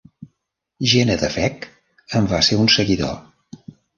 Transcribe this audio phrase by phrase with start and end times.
[0.93, 1.69] "Genedefekt"
[2.21, 3.15] en va ser un seguidor.